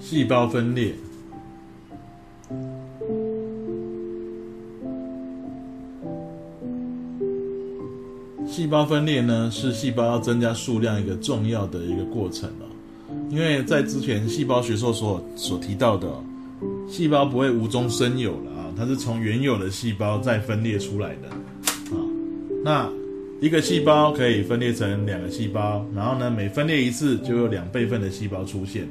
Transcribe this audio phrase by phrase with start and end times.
[0.00, 0.94] 细胞分裂。
[8.46, 12.66] 细胞分裂呢，是细胞增加数量一个重要的一个过程哦。
[13.28, 16.08] 因为在之前细胞学说所所提到的，
[16.88, 21.28] 细胞不会无中生有了，它是从原有的细胞再分裂出来的
[21.94, 22.00] 啊。
[22.64, 22.88] 那
[23.40, 28.88] 一个细胞可以分裂成两个细胞，然后呢，每分裂一次就有两倍份的细胞出现。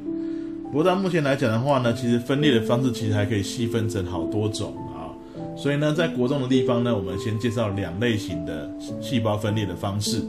[0.65, 5.09] 不过到目前来讲的话呢，其实分裂的方式其实还可以细分成好多种啊。
[5.55, 8.69] 所以呢，在国中的地方呢，我们先介绍两类型的
[9.01, 10.21] 细胞分裂的方式。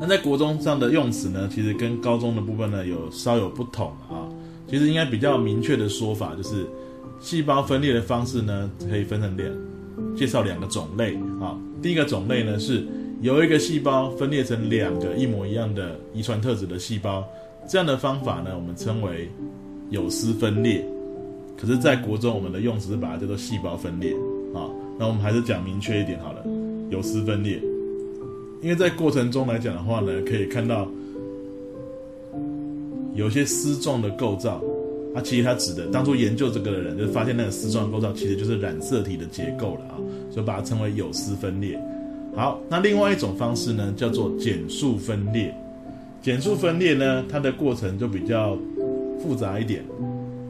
[0.00, 4.28] 那在国中上的用词呢，其实跟高中的部分呢有稍有不同啊。
[4.70, 6.66] 其实应该比较明确的说法就是，
[7.20, 9.50] 细胞分裂的方式呢可以分成两，
[10.16, 11.58] 介绍两个种类啊。
[11.82, 12.86] 第一个种类呢是
[13.22, 17.24] 由一个细胞分裂成两个一模一样的遗传特质的细胞，
[17.68, 19.28] 这样的方法呢我们称为
[19.90, 20.84] 有丝分裂。
[21.60, 24.12] 可是，在国中我们的用词是把它叫做细胞分裂
[24.54, 24.70] 啊。
[24.96, 26.44] 那我们还是讲明确一点好了，
[26.88, 27.60] 有丝分裂。
[28.62, 30.88] 因为在过程中来讲的话呢，可以看到
[33.14, 34.62] 有些丝状的构造，
[35.18, 39.98] 啊，其实它指的当初研究这个的人就发现那个丝状构造其实就是染色体的结构了啊，
[40.30, 41.78] 所以把它称为有丝分裂。
[42.36, 45.52] 好，那另外一种方式呢，叫做减数分裂。
[46.22, 48.56] 减数分裂呢，它的过程就比较
[49.20, 49.84] 复杂一点，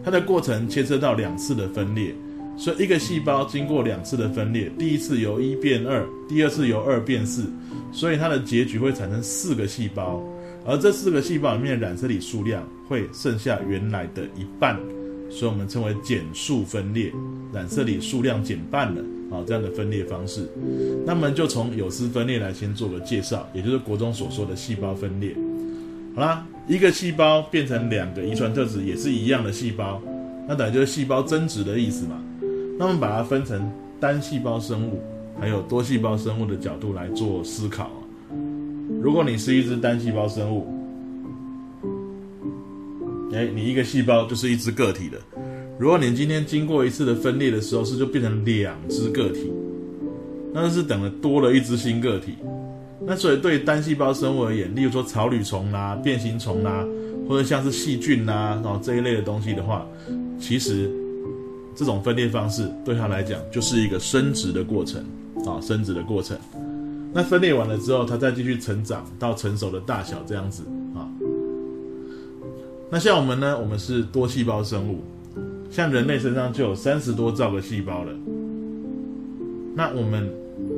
[0.04, 2.14] 它的过程牵涉到两次的分裂。
[2.58, 7.44] 所以，一个细胞经过两次的分裂，第一次由一变二，第二次由二变四，
[7.92, 10.20] 所以它的结局会产生四个细胞，
[10.68, 14.78] 而这四个细胞里面的染色体数量会剩下原来的一半，
[15.30, 17.10] 所以我们称为减数分裂，
[17.54, 20.46] 染色体数量减半了啊，这样的分裂方式。
[21.06, 25.34] 那么就从有丝分裂来先做个介绍，也就是国中所说的细胞分裂。
[26.14, 30.02] 好啦，一个细胞变成两个遗传特质也是一样的细胞，
[30.46, 32.22] 那等于就是细胞增殖的意思嘛。
[32.78, 35.00] 那么把它分成单细胞生物，
[35.40, 37.90] 还有多细胞生物的角度来做思考
[39.00, 40.66] 如果你是一只单细胞生物，
[43.32, 45.18] 哎，你一个细胞就是一只个体的。
[45.78, 49.52] 如果你今天经过一次的分裂的时候，是就变成两只个体，
[50.52, 52.36] 那是等了多了一只新个体。
[53.06, 56.84] 那所以对单细胞生物而言，例如说草履虫啦、变形虫啦，
[57.28, 59.86] 或者像是细菌呐，然后这一类的东西的话，
[60.38, 60.90] 其实。
[61.76, 65.00] 这种分裂方式对它来讲就是一个生殖的过程
[65.46, 66.36] 啊，生殖的过程。
[67.18, 70.62] 那分裂完了之后，它再继续成长到成熟的大小这样子
[70.94, 71.02] 啊。
[72.88, 75.00] 那像我们呢，我们是多细胞生物，
[75.68, 78.12] 像人类身上就有三十多兆个细胞了。
[79.74, 80.32] 那我们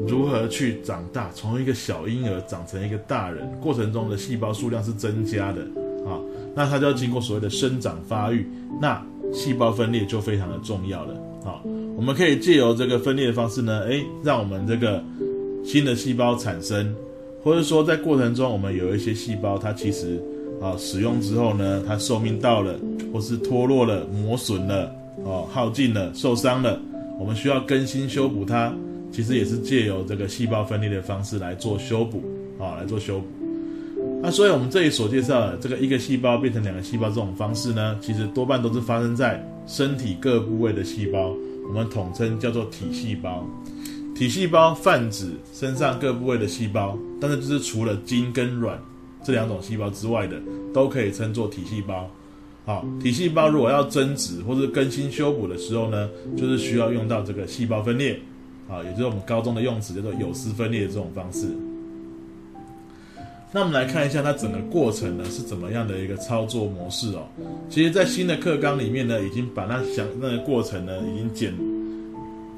[0.08, 5.60] 如何去长大，从一个小婴儿长成一个大人，过程中的细胞数量是增加的
[6.08, 6.16] 啊？
[6.54, 8.48] 那它就要经过所谓的生长发育，
[8.80, 9.04] 那。
[9.32, 11.14] 细胞分裂就非常的重要了。
[11.44, 11.62] 好，
[11.96, 15.00] 我们可以借由这个分裂的方式呢，诶，让我们这个
[15.64, 16.94] 新的细胞产生，
[17.42, 20.20] 或者说在过程中我们有一些细胞，它其实
[20.60, 22.78] 啊使用之后呢，它寿命到了，
[23.12, 24.94] 或是脱落了、磨损了、
[25.24, 26.80] 哦耗尽了、受伤了，
[27.18, 28.72] 我们需要更新修补它，
[29.12, 32.22] 其实也是借由这个细胞分裂的方式来做修补，
[32.58, 33.26] 啊来做修补。
[34.22, 41.34] 那所以，我们这里所介绍的这个一个细胞变成两个细胞这种方式呢，其实多半都是发生在身体各部位的细胞，
[41.68, 43.46] 我们统称叫做体细胞。
[44.20, 48.78] 体细胞泛指身上各部位的细胞，但是就是除了筋跟软
[49.24, 50.36] 这两种细胞之外的，
[50.74, 52.06] 都可以称作体细胞。
[52.66, 58.20] 好，体细胞如果要增殖或者更新修补的时候呢，就是需要用到这个细胞分裂，
[58.68, 61.46] 啊，也就是我们高中的用词叫做有丝分裂的这种方式。
[63.52, 67.26] 那我们来看一下它整个过程呢是怎么样的一个操作模式哦。
[67.70, 71.54] 其实，在新的课纲里面呢，已经把那想那个过程呢已经简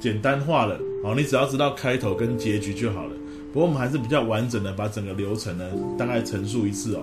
[0.03, 0.77] 简单化了。
[1.05, 3.13] 好，你只要知道开头跟结局就好了。
[3.53, 5.65] 不过我们还是比较完整的把整个流程呢
[5.97, 7.03] 大概陈述一次哦。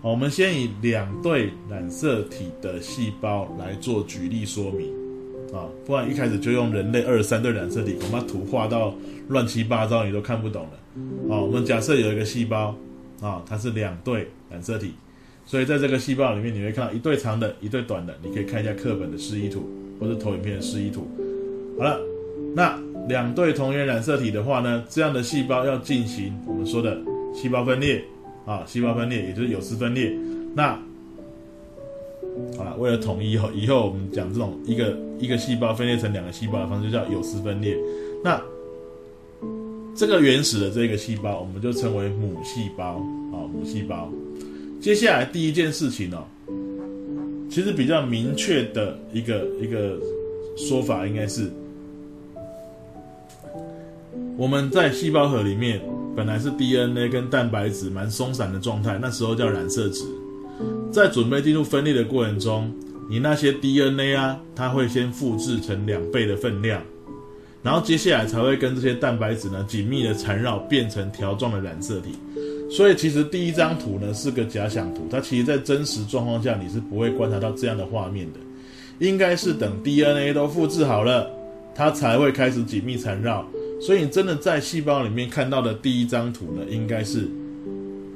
[0.00, 4.92] 好，我们先以两对染色体的细胞来做举例说明
[5.52, 8.94] 啊，不然一开始就用人类二三对染色体，恐怕图画到
[9.28, 10.70] 乱七八糟，你都看不懂了。
[11.28, 12.76] 好，我们假设有一个细胞，
[13.20, 14.92] 啊，它是两对染色体，
[15.44, 18.14] 所以在这个细胞里面，你会看到一对长的，一对短的。
[18.22, 19.68] 你可以看一下课本的示意图，
[19.98, 21.08] 或者投影片的示意图。
[21.78, 22.00] 好了，
[22.54, 22.78] 那
[23.08, 26.98] 两对同源染色体的话呢，这样的细胞要进行我们说的
[27.34, 28.02] 细胞分裂，
[28.46, 30.10] 啊，细胞分裂也就是有丝分裂。
[30.54, 30.78] 那
[32.56, 37.76] 好了，为了统一以后，以后我们讲这种一个一个细胞分裂成两个细胞的方式，叫有丝分裂。
[38.24, 38.40] 那
[39.94, 42.94] 这个原始的这个细胞，我们就称为母细胞
[43.32, 44.10] 啊，母细胞。
[44.80, 46.24] 接下来第一件事情哦，
[47.50, 49.98] 其实比较明确的一个一个
[50.56, 51.50] 说法，应该是
[54.38, 55.80] 我们在细胞核里面
[56.14, 60.04] 本来是 DNA 跟蛋白质蛮松散的状态，那时候叫染色质。
[60.92, 62.70] 在准备进入分裂的过程中，
[63.08, 66.82] 你那些 DNA 啊，它会先复制成两倍的分量，
[67.62, 72.10] 然后接下来才会跟这些蛋白质呢紧密的缠绕，变成条状的染色体。
[72.70, 78.40] 所以其实第一张图呢是个假想图，它其实在真实状况下你是不会观察到这样的画面的，
[78.98, 81.30] 应该是等 DNA 都复制好了，
[81.74, 83.46] 它才会开始紧密缠绕。
[83.80, 87.28] 所以你真的在细胞里面看到的第一张图呢，应该是。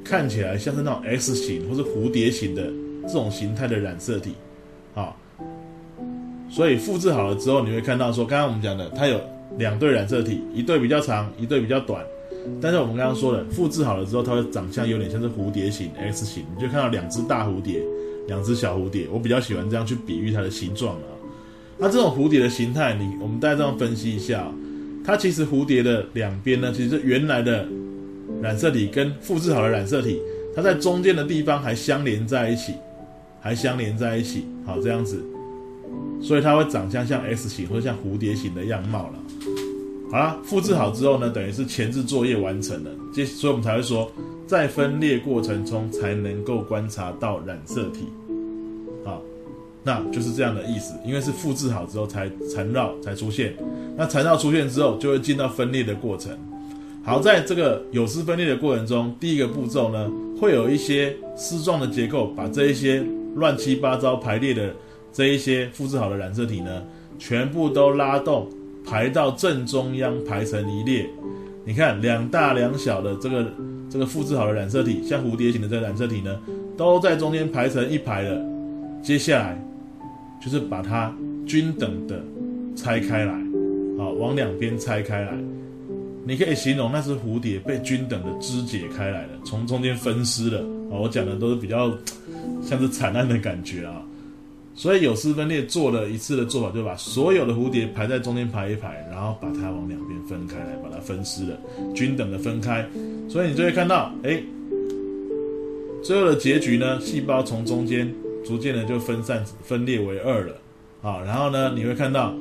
[0.03, 2.63] 看起来像是那种 S 型或是蝴蝶形的
[3.03, 4.31] 这种形态的染色体，
[4.95, 5.15] 好，
[6.49, 9.21] 所以复制好了之后，你会看到说，刚刚我们讲的，它有
[9.59, 12.03] 两对染色体，一对比较长，一对比较短。
[12.59, 17.81] 但是我们刚刚说了，复制好了之后，它会长相有点像是蝴蝶形 S 型，你就看到两只大蝴蝶，
[18.27, 19.07] 两只小蝴蝶。
[19.11, 21.07] 我比较喜欢这样去比喻它的形状啊。
[21.77, 24.51] 那这种蝴蝶的形态，你我们大家这样分析一下，
[25.03, 27.67] 它其实蝴蝶的两边呢，其实原来的。
[28.41, 30.19] 染色体跟复制好的染色体，
[30.55, 32.73] 它在中间的地方还相连在一起，
[33.39, 35.23] 还相连在一起，好这样子，
[36.19, 39.13] 所以它会长相像 S 型或者像蝴蝶形的样貌了。
[40.11, 44.11] 好了，复制好之后呢，等于是前置作业完成了，接所以我们才会说，
[44.47, 48.07] 在分裂过程中才能够观察到染色体，
[49.83, 53.55] 那就是这样的意思，因为是复制好之后才缠绕才出现，
[53.97, 56.37] 那缠绕出现之后就会进到分裂的过程。
[57.03, 63.03] 好，在这个有丝分裂的过程中，第一个步骤呢，会有一些丝状的结构，把这一些
[63.35, 64.71] 乱七八糟排列的
[65.11, 66.83] 这一些复制好的染色体呢，
[67.17, 68.47] 全部都拉动，
[68.85, 71.09] 排到正中央，排成一列。
[71.65, 73.45] 你看，两大两小的这个
[73.89, 76.39] 这个复制好的染色体，像蝴蝶形的这染色体呢，
[76.77, 78.39] 都在中间排成一排了。
[79.01, 79.59] 接下来
[80.43, 81.15] 就是把它
[81.45, 82.21] 均等的
[82.75, 83.33] 拆开来，
[83.97, 85.37] 好，往两边拆开来。
[86.23, 90.59] 你可以形容那只蝴蝶被均等的肢解开来了，从中间分尸了
[90.91, 90.93] 啊！
[91.01, 91.91] 我讲的都是比较
[92.61, 94.01] 像是惨案的感觉啊。
[94.75, 101.59] 所以有丝分裂做了一次的做法，就把所有的蝴蝶排在中间排一排，然后把它往两边分开来，把它分尸了，
[101.93, 102.87] 均等的分开。
[103.27, 104.41] 所以你就会看到，哎，
[106.03, 108.07] 最后的结局呢，细胞从中间
[108.45, 110.55] 逐渐的就分散分裂为二了
[111.01, 111.21] 啊。
[111.25, 112.33] 然后呢，你会看到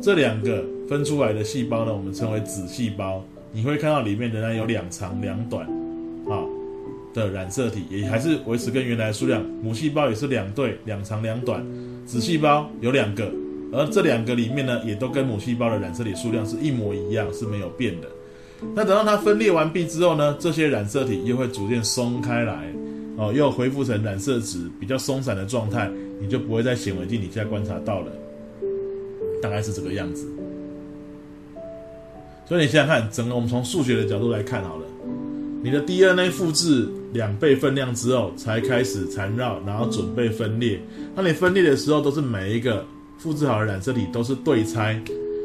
[0.00, 0.64] 这两个。
[0.88, 3.22] 分出来的细胞呢，我们称为子细胞。
[3.52, 5.66] 你会看到里面仍然有两长两短，
[6.30, 6.40] 啊
[7.12, 9.44] 的染色体，也还是维持跟原来的数量。
[9.62, 11.62] 母细胞也是两对，两长两短。
[12.06, 13.30] 子细胞有两个，
[13.70, 18.08] 而这两个里面呢，也都跟母细胞的染色体数量是一模一样，是没有变的。
[18.74, 22.72] 那等到它分裂完毕之后呢，这些染色体又会逐渐松开来，
[23.18, 28.12] 哦，又恢复成染色质比较松散的状态，你就不会在显微镜底下观察到了。
[29.42, 30.26] 大概是这个样子。
[32.48, 34.86] 所以你想想看，整个我们从数学的角度来看好了，
[35.62, 40.80] 你的 DNA 复制两倍分量之后才开始缠绕，然后准备分裂。
[41.14, 42.86] 那你分裂的时候都是每一个
[43.18, 44.98] 复制好的染色体都是对拆，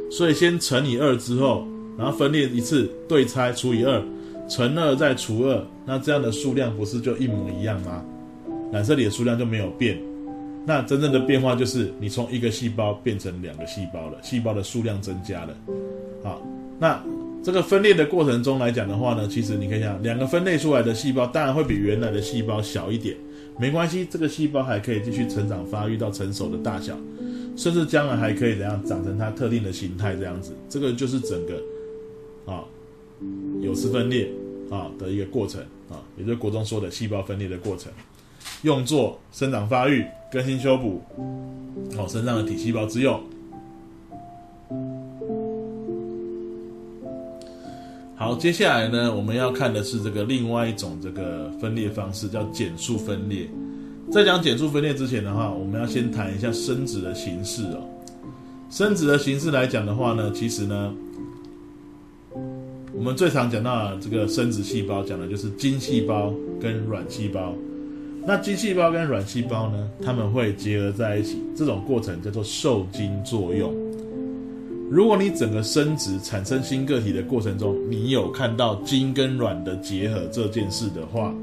[0.10, 1.68] 所以先乘以二之后，
[1.98, 4.02] 然后分裂一次对拆除以二，
[4.48, 8.04] 乘二再除二，那这样的数量不是就一模一样吗？
[8.72, 9.98] 染色体的数量就没有变。
[10.66, 15.56] 那真正的变化就是你从一个细胞变成两个细胞了，细胞的数量增加了，
[16.24, 16.42] 好。
[16.80, 17.02] 那
[17.44, 23.16] 这个分裂的过程中来讲的话呢，其实你可以想，两个分裂出来的细胞当然会比原来的细胞小一点，
[23.60, 26.98] 没关系，这个细胞还可以继续成长发育到成熟的大小，
[27.56, 30.54] 甚至将来还可以怎样长成它特定的形态这样子。
[30.70, 31.62] 这个就是整个
[32.52, 32.64] 啊
[33.62, 34.30] 有丝分裂
[34.70, 37.92] 啊的一个过程啊，也就是国中说的细胞分裂的过程，
[38.64, 41.02] 用作生长发育、更新修补
[41.96, 43.22] 好身上的体细胞之用。
[48.16, 53.50] 好，接下来呢，我们要看的是这个另外一种这个分裂方式，叫减数分裂。
[54.12, 57.82] 在讲减数分裂之前的话，我们要先谈一下生殖的形式哦。
[58.70, 60.94] 生殖的形式来讲的话呢，其实呢，
[62.96, 66.32] 我们最常讲到的这个生殖细胞，讲的就是精细胞
[66.62, 67.54] 跟卵细胞。
[68.26, 73.74] 那精细胞跟卵细胞呢，它们会结合在一起，这种过程叫做受精作用。
[74.92, 81.34] 如果你整个生殖产生新个体的过程中，你有看到精跟卵的结合这件事的话，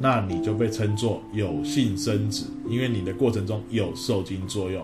[0.00, 4.82] 那你就被称作有性生殖，因为你的过程中有受精作用。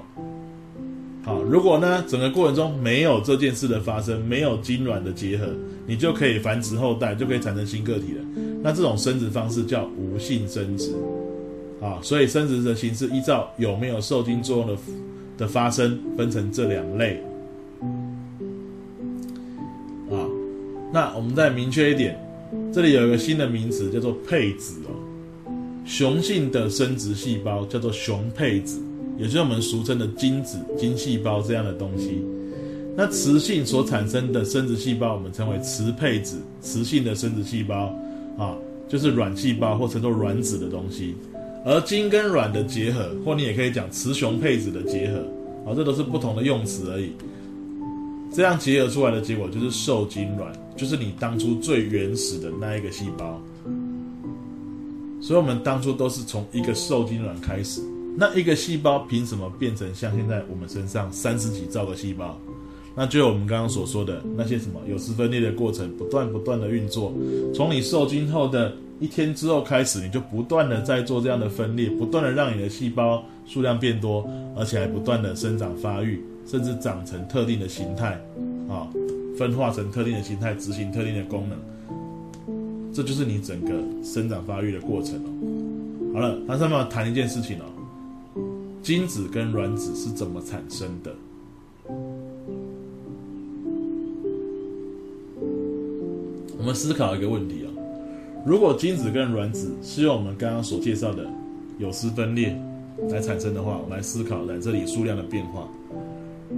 [1.24, 5.46] 好，如果呢整个过程中没有这件事的发生，没有精卵的结合，
[5.86, 8.22] 你就可以繁殖后代，就可以产生新个体了。
[8.62, 10.94] 那这种生殖方式叫无性生殖。
[11.80, 14.76] 啊，所以生殖的形式依照有没有受精作用的
[15.36, 17.22] 的发生，分成这两类。
[20.10, 20.16] 啊，
[20.92, 22.18] 那我们再明确一点，
[22.72, 24.96] 这里有一个新的名词叫做配子哦。
[25.84, 28.80] 雄性的生殖细胞叫做雄配子，
[29.16, 32.22] 也就是我们俗称的精子、精细胞这样的东西。
[32.96, 37.92] 那雌性所产生的生殖细胞，我们称为雌配子，雌性的生殖细胞
[38.38, 38.56] 啊，
[38.88, 41.14] 就是卵细胞或称作卵子的东西。
[41.64, 47.10] 而精跟卵的结合，或你也可以讲雌雄配子的结合，啊，这都是不同的用词而已。
[48.32, 53.40] 这样结合出来的结果就是受精卵，就是你当初最原始的那一个细胞。
[55.20, 57.80] 所以，我们当初都是从一个受精卵开始。
[58.16, 62.38] 那一个细胞凭什么变成像现在我们身上三十几兆个细胞？
[62.96, 67.12] 那就我们刚刚所说的那些什么有丝分裂的过程，不断不断的运作，
[67.54, 68.72] 从你受精后的。
[69.00, 74.24] 一天之后开始，你就不断的在做这样的分裂，不断的让你的细胞数量变多，
[74.56, 78.12] 而且还不断的生长发育，甚至长成特定的形态，
[78.68, 78.86] 啊，
[79.36, 81.58] 分化成特定的形态，执行特定的功能。
[82.94, 83.72] 这就是你整个
[84.04, 86.14] 生长发育的过程哦。
[86.14, 87.64] 好了，那上面谈一件事情哦，
[88.84, 91.10] 精子跟卵子是怎么产生的？
[96.58, 97.72] 我们思考一个问题啊。
[98.44, 101.26] 如果精子跟卵子是用我们刚刚所介绍的
[101.78, 102.54] 有丝分裂
[103.08, 105.66] 来产生的话，我们来思考染色体数量的变化。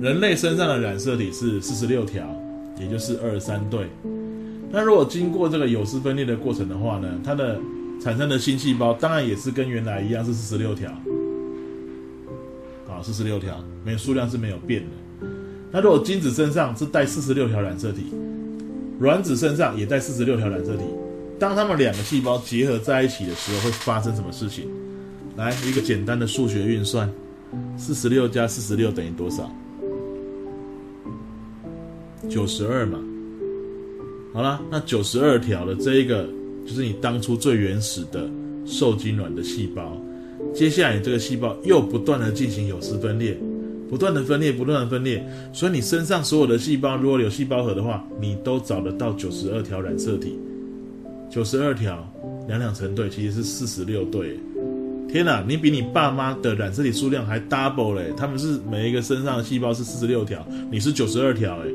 [0.01, 2.29] 人类身上的染色体是四十六条，
[2.77, 3.87] 也就是二三对。
[4.73, 7.57] 那如果经过这个有丝分裂的过程的话呢，它的
[8.03, 10.91] 产生的新细胞当然也是跟原来一样是四十六条。
[13.07, 15.29] 四十六条，没有数量是没有变的。
[15.71, 18.03] 那如果精子身上是带四十六条染色体，
[18.99, 20.83] 卵子身上也带四十六条染色体。
[21.39, 24.65] 当它们两个细胞结合在一起的时候，会发生什么事情？
[25.37, 27.09] 来一个简单的数学运算：
[27.79, 29.49] 四十六加四十六等于多少？
[32.29, 32.99] 九十二嘛。
[34.35, 36.29] 好了，那九十二条的这一个，
[36.67, 38.29] 就是你当初最原始的
[38.67, 39.97] 受精卵的细胞。
[40.57, 43.37] 接下来，你这个细胞又不断的进行有丝分裂，
[43.91, 45.23] 不断的分裂，不断的分裂。
[45.53, 50.39] 所以你身上所有的细胞，如果有细胞核的话，你都找得到九十二条染色体。
[51.29, 52.11] 九十二条，
[52.49, 54.41] 两两成对，其实是四十六对。
[55.13, 58.11] 天哪，你比你爸妈的染色体数量还 double 嘞！
[58.17, 61.67] 他们是每一个身上的细胞是四十六条，你是九十二条哎。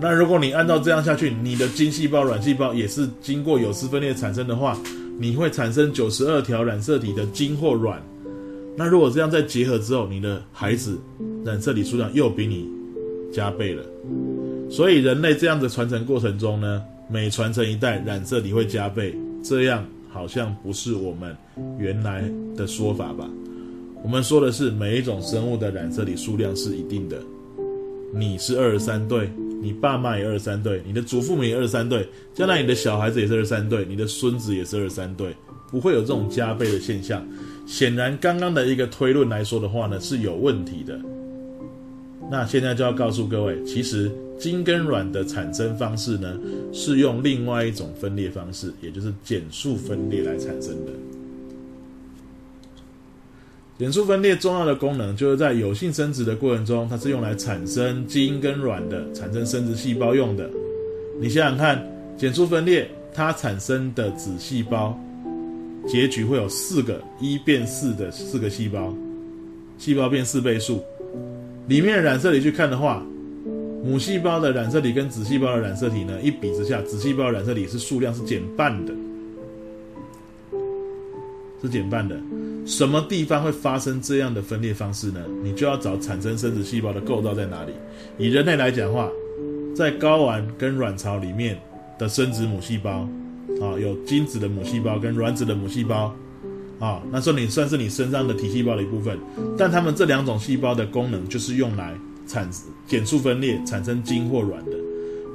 [0.00, 4.78] 那如果你按照这样下去，你的精细胞、卵细胞也是经过有丝分裂产生的话，
[5.18, 8.02] 你会产生九十二条染色体的精或卵。
[8.76, 10.98] 那如果这样再结合之后，你的孩子
[11.44, 12.68] 染色体数量又比你
[13.32, 13.82] 加倍了。
[14.70, 16.82] 所以人类这样的传承过程中呢？
[17.08, 21.36] 每传承一代，染色体会加倍，这样好像不是我们
[21.78, 23.30] 原来的说法吧？
[24.02, 27.16] 我们说的是每一种生物的染色体数量是一定的。
[28.12, 35.34] 你是二十三对，你爸妈也二三对，你的祖父母也二三对，将来你的小孩子也是二三对，你的孙子也是二三对，
[35.70, 37.26] 不会有这种加倍的现象。
[37.66, 41.00] 显然，刚刚的一个推论来说的话呢，是有问题的。
[42.30, 44.10] 那现在就要告诉各位，其实。
[44.38, 46.38] 精跟卵的产生方式呢，
[46.70, 50.92] 是用另外一种分裂方式，也就是减数分裂来产生的。
[53.78, 60.48] 减数分裂重要的功能，就是在有性生殖的过程中，它是用来产生精跟卵的，产生生殖细胞用的。
[61.20, 64.98] 你想想看，减数分裂它产生的子细胞，
[65.86, 68.94] 结局会有四个一变四的四个细胞，
[69.76, 70.82] 细胞变四倍数，
[71.68, 73.04] 里面染色体去看的话。
[73.84, 78.92] 母细胞的染色体跟子细胞的染色体呢，一比之下，子细胞染色体是数量是减半的，
[81.62, 82.16] 是减半的。
[82.66, 85.20] 什么地方会发生这样的分裂方式呢？
[85.42, 87.72] 你就要找产生生殖细胞的构造在哪里。
[88.18, 89.08] 以人类来讲话，
[89.74, 91.58] 在睾丸跟卵巢里面
[91.98, 93.08] 的生殖母细胞，
[93.60, 96.14] 啊，有精子的母细胞跟卵子的母细胞，
[96.78, 99.18] 啊，那时候你算是你身上的体细胞的一部分。
[99.56, 101.94] 但它们这两种细胞的功能就是用来。
[102.28, 102.50] 产
[102.88, 104.72] 减数分裂产生精或卵的，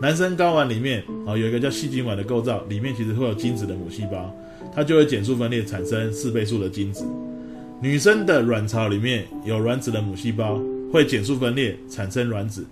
[0.01, 4.29] 男生睾丸里面啊有一个叫细精卵的构造，里面其实会有精子的母细胞，
[4.73, 7.05] 它就会减数分裂产生四倍数的精子。
[7.81, 10.61] 女生的卵巢里面有卵子的母细胞，
[10.91, 12.65] 会减数分裂产生卵子。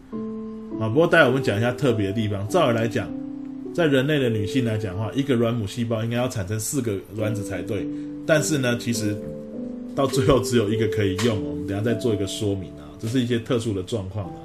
[0.80, 2.48] 啊，不过待会我们讲一下特别的地方。
[2.48, 3.10] 照理来讲，
[3.74, 7.86] 在人类的女性来讲的话，一个卵母细胞应该要产生四个卵子才对。
[8.26, 9.18] 但是呢，其实
[9.96, 11.44] 到最后只有一个可以用。
[11.44, 14.40] 我们等下再做一个说明啊，这是一些特殊的状况啊。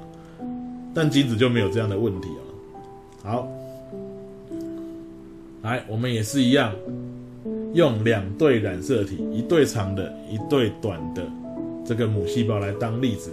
[0.93, 2.41] 但精子就没有这样的问题啊。
[3.23, 3.47] 好，
[5.61, 6.73] 来，我们也是一样，
[7.75, 11.21] 用两对染色体，一对长的，一对短的
[11.85, 13.29] 这个母细胞来当例子。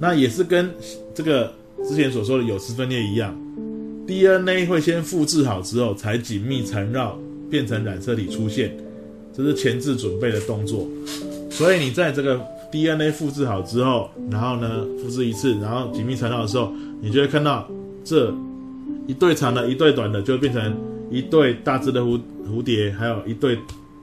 [0.00, 0.70] 那也是跟
[1.14, 1.52] 这个
[1.84, 3.36] 之前所说的有丝分裂一样
[4.06, 7.18] ，DNA 会先复制好之后，才紧密缠绕
[7.50, 8.74] 变成染色体出现，
[9.36, 10.88] 这是前置准备的动作。
[11.50, 12.40] 所以你在这个
[12.72, 17.68] DNA 复制好之后，然后呢复制一次，然后紧密缠绕的时候，你就会看到
[18.04, 18.32] 这
[19.06, 20.74] 一对长的，一对短的，就会变成
[21.10, 23.58] 一对大只的蝴蝴蝶，还有一对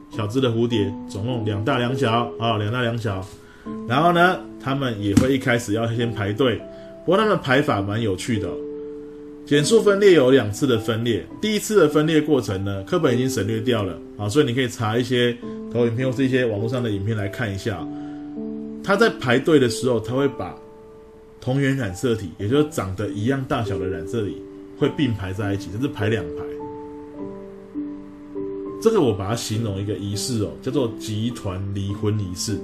[0.09, 3.25] 小只的蝴蝶，总共两大两小啊，两大两小。
[3.87, 6.61] 然后呢，他们也会一开始要先排队，
[7.05, 8.47] 不过他们排法蛮有趣的。
[9.45, 15.37] 减数分裂有两次的分裂，第一次的分裂过程呢，课本已经省略掉了啊，所以你可以查一些
[15.71, 17.87] 投影片或是一些网络上的影片来看一下。
[18.83, 20.55] 他在排队的时候，他会把
[21.41, 24.41] 同源染色体，也就是长得一样大小的染色体，
[24.79, 26.44] 会并排在一起，甚至排两排。
[28.85, 32.55] 这个我把它形容一个仪式哦，叫做集团离婚仪式。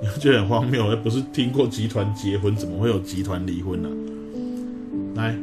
[0.00, 3.88] 你会觉得很荒谬，而不是听过集团结婚，怎么会有集团离婚呢？
[5.14, 5.38] 来，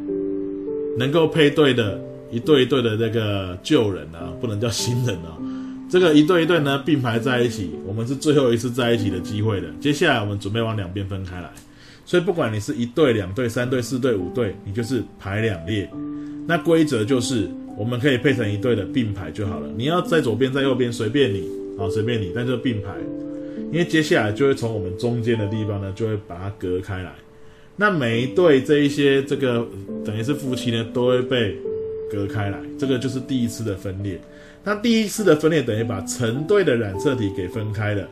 [0.98, 1.98] 能够配对的
[2.29, 5.38] 一对一对的这个旧人啊，不能叫新人啊，
[5.89, 9.69] 这个一对一对呢并排在一起，我们是最后一次在一起的机会了。
[9.79, 11.50] 接下来我们准备往两边分开来，
[12.05, 15.89] 所以不管你是一对、两对、三对、四对、五对，你就是排两列。
[16.48, 19.69] 那规则就是我们可以配成一对的并排就好了。
[19.77, 22.89] 你要在左边在右边随便你啊，随便你，但就并排。
[23.71, 27.13] 因为接下来就会从我们中间的地方呢，就会把它隔开来。
[27.75, 29.65] 那每一对这一些这个
[30.03, 31.55] 等于是夫妻呢，都会被
[32.12, 32.59] 隔开来。
[32.79, 34.19] 这个就是第一次的分裂。
[34.63, 38.09] 那第一次的分裂等于把成对的染色体给分开了。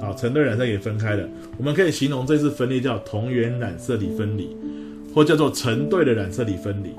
[0.00, 1.28] 好，成对染色体分开了，
[1.58, 4.56] 我们可以形容这次分裂叫同源染色体分离，
[5.14, 6.90] 或叫做成对的染色体分离。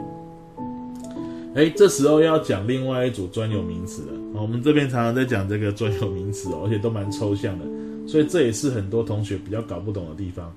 [1.54, 4.08] 哎，这时候要讲另外一组专有名词了。
[4.34, 7.66] 我们这边常常在讲这个专有名词哦，而且都蛮抽象的。
[8.08, 10.52] 所以这也是很多同学比较搞不懂的地方，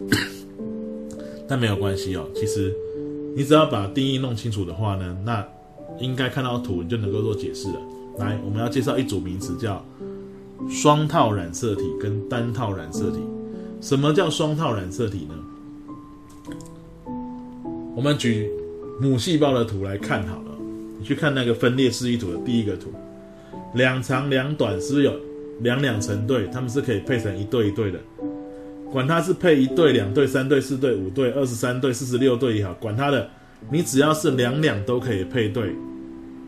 [1.46, 2.26] 但没有关系哦。
[2.34, 2.74] 其实
[3.34, 5.46] 你只要把定义弄清楚的话呢，那
[6.00, 7.80] 应该看到图你就能够做解释了。
[8.18, 9.84] 来，我们要介绍一组名词，叫
[10.68, 13.18] 双套染色体跟单套染色体。
[13.80, 15.34] 什么叫双套染色体呢？
[17.94, 18.50] 我们举
[19.00, 20.56] 母细胞的图来看好了。
[20.98, 22.90] 你去看那个分裂示意图的第一个图，
[23.74, 25.12] 两长两短是不是有？
[25.60, 27.98] 两两成对，他们是可以配成一对一对的，
[28.92, 33.26] 管它是配一对、两对、三对、四对、五对、二十三对、四十六对也好，管它的，
[33.70, 35.74] 你只要是两两都可以配对，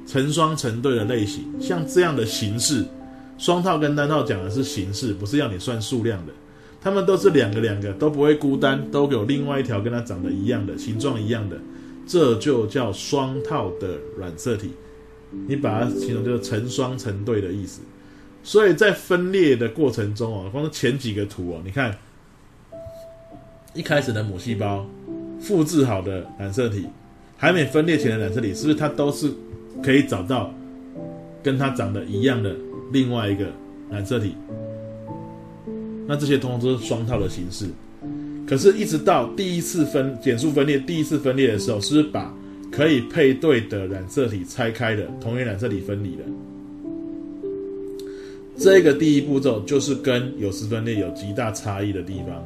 [0.07, 2.85] 成双成对的类型，像这样的形式，
[3.39, 6.33] 双套跟单套讲的是形式，不是要你算数量的，
[6.81, 11.57] 他们都是两个两个都不会孤单，都有另外一条跟它长得一样的形状一样的，
[12.07, 14.73] 这就叫双套的染色体，
[15.47, 17.81] 你把它形容就是成双成对的意思。
[18.43, 21.97] 所以在分裂的过程中哦，光前几个图哦，你看
[23.75, 24.87] 一开始的母细胞
[25.41, 26.87] 复制好的染色体，
[27.37, 29.31] 还没分裂前的染色体，是不是它都是
[29.83, 30.53] 可以找到
[31.49, 32.55] 跟它长得一样的
[32.93, 33.47] 另外一个
[33.91, 34.35] 染色体？
[36.07, 37.65] 那这些通通都是双套的形式。
[38.47, 42.31] 可是，一直到第一次分减数分裂，第一次分裂的时候，是不是把
[42.71, 46.25] 可以配对的染色体拆开的同源染色体分离了？
[48.59, 52.45] 这个第一步骤就是跟有丝分裂有极大差异的地方。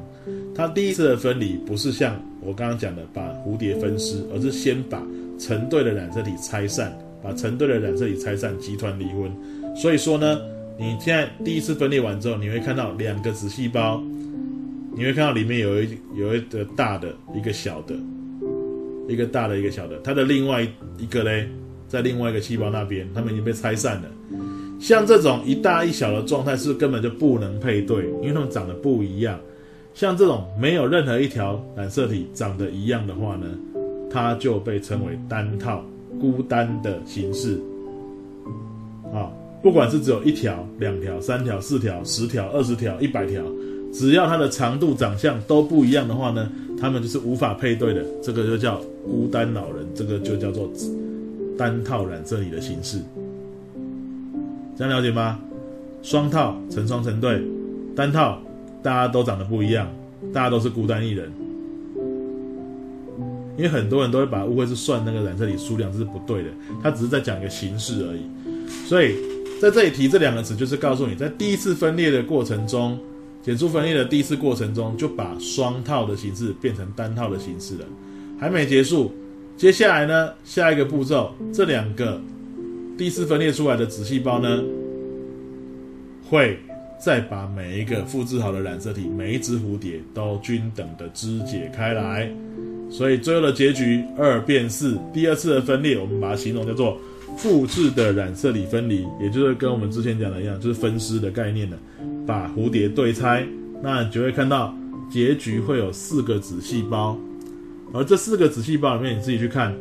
[0.55, 5.03] 它第一次的分离不是像我刚刚讲的把蝴蝶分尸，而是先把
[5.41, 9.31] 成对的染色体拆散，把成对的染色体拆散，集团离婚。
[9.77, 10.41] 所以说呢，
[10.79, 14.03] 你现在第一次分裂完之后，你会看到两个子细胞，
[14.95, 17.95] 你会看到里面有一有一个大的，一个小的，
[19.09, 19.99] 一个大的，一个小的。
[20.05, 20.67] 它的另外
[20.99, 21.49] 一个嘞，
[21.89, 24.09] 在另外一个细胞那边，它们已经被拆散了。
[24.81, 29.39] 像这种一大一小的状态是根本就不能配对，因为它们长得不一样。
[29.95, 33.47] 像这种没有任何一条染色体长得一样的话呢，
[34.11, 35.85] 它就被称为单套、
[36.21, 37.59] 孤单的形式。
[39.13, 39.31] 啊，
[39.63, 43.43] 不管是只有一条、两条、三条、四条、十条、二十条、一百条，
[43.93, 48.05] 只要它的长度、长相都不一样的话呢，它们就是无法配对的。
[48.23, 50.71] 这个就叫孤单老人，这个就叫做
[51.59, 52.99] 单套染色体的形式。
[54.77, 55.39] 这样了解吗？
[56.03, 57.41] 双套成双成对，
[57.95, 58.41] 单套
[58.83, 59.87] 大家都长得不一样，
[60.33, 61.31] 大家都是孤单一人。
[63.57, 66.49] 因为很多人都会把误会是算那个染色体数量，这是不对的。
[66.83, 68.23] 它只是在讲一个形式而已。
[68.87, 69.17] 所以
[69.61, 72.99] 在这里提这两个词，就是告诉你，在第一次分裂的过程中，
[73.43, 77.85] 减数分裂的第一次过程中，就把双套的形式变成单套的形式了。
[78.41, 79.13] 还没结束，
[79.57, 82.21] 接下来呢，下一个步骤，这两个
[82.97, 84.63] 第一次分裂出来的子细胞呢，
[86.29, 86.59] 会。
[87.05, 92.33] 再把每一个复制好的染色体，每一只蝴蝶都均等的肢解开来，
[92.93, 94.99] 所以最后的结局二变四。
[95.15, 96.99] 第二次的分裂，我们把它形容叫做
[97.39, 101.79] 复制的染色体分离，也就是跟我们之前讲的一样，就是分尸的概念的，
[102.27, 103.47] 把蝴蝶对拆，
[103.83, 104.75] 那就会看到
[105.11, 107.19] 结局会有四个子细胞，
[107.95, 109.75] 而这四个子细胞里面，你自己去看，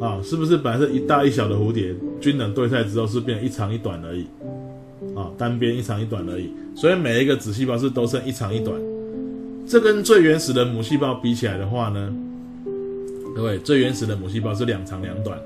[0.00, 4.26] 啊，是不是本来是一大一小的蝴蝶，均等对拆之后是变成一长一短而已？
[5.16, 8.78] 啊，单边一长一短而已，所以每一个子细胞是都剩一长一短。
[9.66, 12.14] 这跟最原始的母细胞比起来的话呢，
[13.34, 15.38] 各位，最原始的母细胞是两长两短，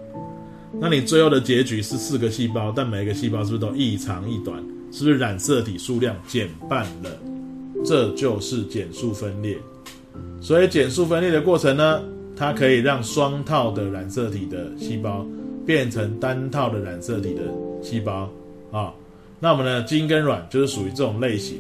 [0.81, 4.63] 那你最后的结局是四个细胞，但每一个细胞是不是都一长一短？
[4.91, 7.11] 是不是染色体数量减半了？
[7.85, 9.57] 这就是减数分裂。
[10.41, 12.03] 所以减数分裂的过程呢，
[12.37, 15.25] 它可以让双套的染色体的细胞
[15.65, 17.43] 变成单套的染色体的
[17.83, 18.29] 细胞
[18.73, 18.93] 啊。
[19.39, 21.59] 那我们的精跟卵就是属于这种类型。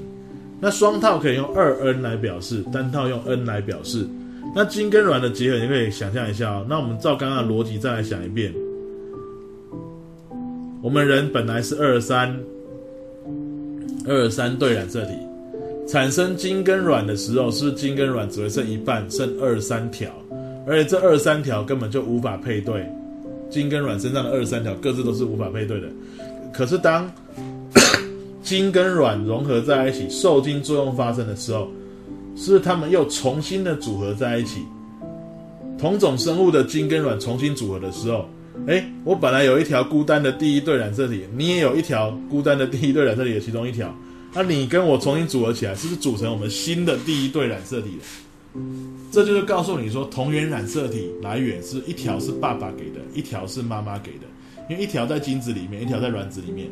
[0.60, 4.06] 那双套可以用二 n 来表示，单套用 n 来表示。
[4.54, 6.66] 那精跟卵的结合，你可以想象一下哦。
[6.68, 8.52] 那我们照刚刚的逻辑再来想一遍。
[10.82, 12.34] 我们人本来是二三
[14.06, 15.12] 二三对染色体，
[15.86, 20.10] 产生精跟卵的时候，是不是精跟卵只会剩一半，剩二三条？
[20.66, 22.86] 而且这二三条根本就无法配对，
[23.50, 25.88] 精跟卵身上的二三条各自都是无法配对的。
[26.52, 27.10] 可是当
[28.48, 31.68] 精跟卵融合在一起，受精作用发生的时候，
[32.34, 34.62] 是它们又重新的组合在一起。
[35.78, 38.26] 同种生物的精跟卵重新组合的时候，
[38.66, 43.94] 哎，我本来有一条孤单的第一对染色体，你也有一条孤单的第一对染色体的其中一条，
[44.32, 48.62] 那你跟我重新组合起来，是不是组成我们新的第一对染色体了？
[49.12, 54.20] 这就是告诉你说，同源染色体来源是一条是爸爸给的，一条是妈妈给的。
[54.70, 56.68] 因为一条在精子里面，一条在卵子里面，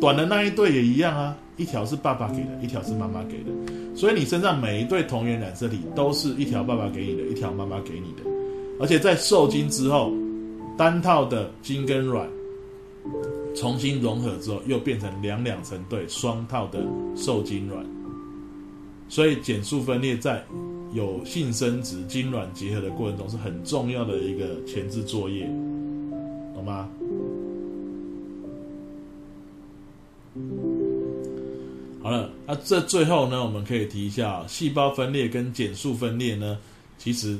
[0.00, 8.30] 短的那一对也一样啊，一条是爸爸给的，一条是妈妈给的，所以你身上每一对同源染色体都是一条爸爸给你的，一条妈妈给你的，
[8.78, 10.12] 而且在受精之后，
[10.76, 12.28] 单套的精跟卵
[13.54, 16.84] 重新融合之后，又变成两两成对双套的
[17.16, 17.84] 受精卵，
[19.08, 20.44] 所以减数分裂在
[20.92, 25.46] 有性生殖精卵结合的过程中是很重要的一个前置作业，
[26.54, 26.88] 懂吗？
[32.06, 36.56] 好了，那这最后呢，我们可以提一下细胞分裂跟减数分裂呢，
[36.98, 37.36] 其实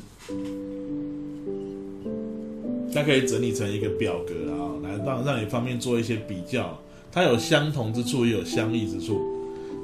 [2.93, 6.77] 它可以整理成一个表格啊，来让让你方便做一些比较。
[7.13, 9.21] 它有相同之处，也有相异之处。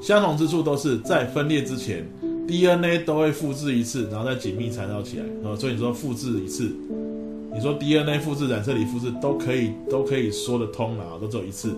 [0.01, 2.05] 相同之处都是在分裂之前
[2.45, 5.55] ，DNA 都会复制一次，然后再紧密缠绕起来啊。
[5.55, 6.69] 所以你说复制一次，
[7.53, 11.73] 你说 DNA 复制、染色体复制都可以，都可以说得通了啊，都只有一次。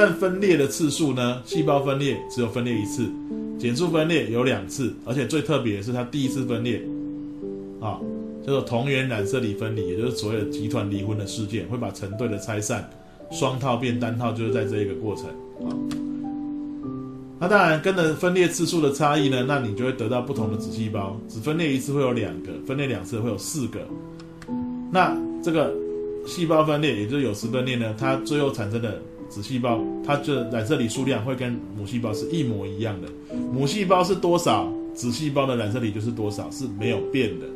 [0.00, 1.42] 但分裂的次数呢？
[1.44, 3.10] 细胞分裂只有分裂一次，
[3.58, 6.80] 减数分裂有两次，而且最特别的是它第一次分裂，
[7.80, 7.98] 啊，
[8.46, 12.88] 叫做同源染色体分离，也就是所谓的集团离婚的事件，会把成对的拆散，
[13.32, 15.24] 双套变单套，就是在这一个过程
[15.68, 15.74] 啊。
[17.40, 23.80] 那当然跟着分裂次数的差异呢，那你就会得到不同的子细胞，只分裂一次会有两个，分裂两次会有四个。
[24.92, 25.74] 那这个
[26.24, 29.02] 细胞分裂，也就是有丝分裂呢，它最后产生的。
[29.28, 33.08] 子细胞，它的染色体数量会跟母细胞是一模一样的。
[33.52, 37.46] 母细胞是多少，子细胞的染色体就是多少，是没有变的。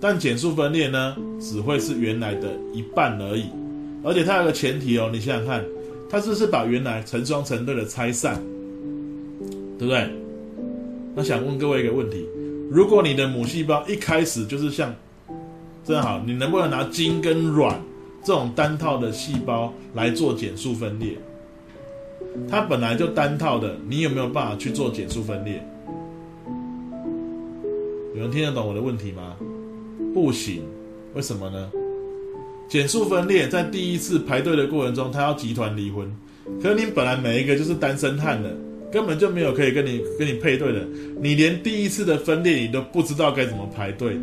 [0.00, 3.46] 但减数分裂呢，只会是原来的一半而已。
[4.04, 5.64] 而且它有个前提哦，你想想看，
[6.08, 8.40] 它是不是把原来成双成对的拆散，
[9.78, 10.08] 对不对？
[11.14, 12.24] 那想问各位一个问题：
[12.70, 14.94] 如果你的母细胞一开始就是像
[15.84, 17.80] 正好，你能不能拿精跟卵？
[18.26, 21.16] 这种单套的细胞来做减数分裂，
[22.50, 25.64] 它本来就单套的，你有没有办法去做减数分裂？
[28.16, 29.36] 有人听得懂我的问题吗？
[30.12, 30.64] 不行，
[31.14, 31.70] 为什么呢？
[32.68, 36.12] 减数分裂在第一次排队的过程中，它要集团离婚，
[36.60, 38.52] 可是你本来每一个就是单身汉的，
[38.90, 40.84] 根本就没有可以跟你跟你配对的，
[41.20, 44.18] 你连第一次的分裂你都不知道该怎么排队。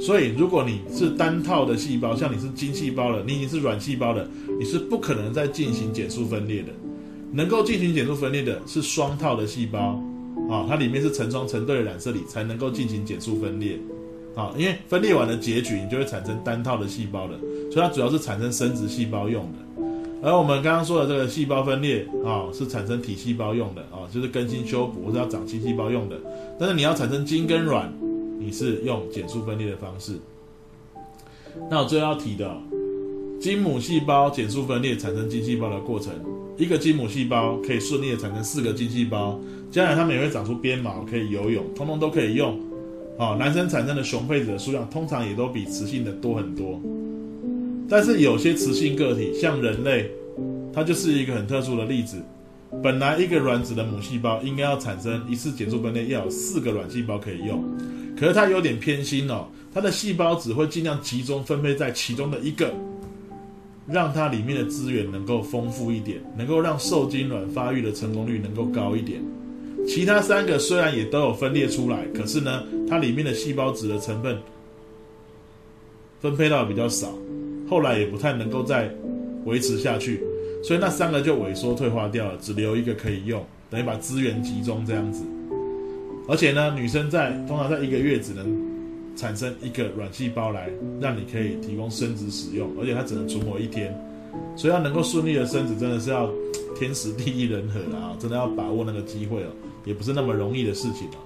[0.00, 4.28] 所以，如果你是单套的细胞，像你是精细胞了，你已经是卵细胞了，
[4.58, 6.68] 你是不可能再进行减数分裂的。
[7.32, 10.00] 能够进行减数分裂的是双套的细胞，
[10.50, 13.78] 啊，它里面是成双成对的染色体才能够进行减数分裂。
[14.36, 17.38] 啊，因为分裂完的结局，你就会产生单套的细胞了，
[17.70, 19.82] 所以它主要是产生生殖细胞用的。
[20.22, 26.16] 而我们刚刚说的这个细胞分裂啊，是产生体细胞用的啊，就是更新修补或者要长新细胞用的。
[26.58, 27.92] 但是你要产生精跟卵，
[28.54, 30.12] 是用减数分裂的方式。
[31.70, 32.56] 那我最后要提的，
[33.40, 36.12] 精母细胞减数分裂产生精细胞的过程，
[36.56, 39.38] 一个精母细胞可以顺利的产生四个精细胞，
[39.70, 42.58] 将来它们也会长出鞭毛，可以游泳，通通都可以用。
[43.18, 46.80] 啊，男生产生的雄配子的数量通常也都比雌性的多很多。
[47.88, 50.10] 但是有些雌性个体，像人类，
[50.72, 52.20] 它就是一个很特殊的例子。
[52.82, 57.62] 本来一个卵子的母细胞应该要产生一次减数分裂要有四个卵细胞可以用，
[58.16, 62.72] 可是它有点偏心哦，它的细胞只会尽量集中分配在其中的一个，
[63.88, 69.20] 让它里面的资源能够丰富一点，能够让受精卵发育的成功率能够高一点。
[69.86, 74.38] 其他三个虽然也都有分裂出来，可是呢，它里面的细胞质的成分
[76.20, 77.12] 分配到比较少，
[77.68, 78.88] 后来也不太能够再
[79.44, 80.22] 维持下去，
[80.62, 85.22] 所以那三个就萎缩退化掉了，只留一个可以用，等于把资源集中这样子。
[86.26, 88.46] 而且呢，女生在通常在一个月只能
[89.14, 93.94] 产生一个卵细胞来让你可以提供生殖使用，而且它只能存活一天，
[94.56, 96.30] 所以要能够顺利的生殖，真的是要
[96.78, 99.48] 天时地利人和啊，真的要把握那个机会哦。
[99.84, 101.20] 也不是那么容易的事情啊。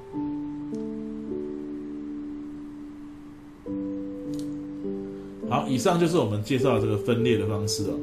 [5.49, 7.95] 好，以上就是我们介绍的这个分裂的方式哦。